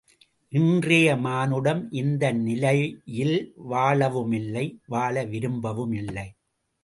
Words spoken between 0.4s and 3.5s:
இன்றைய மானுடம் இந்த நிலையில்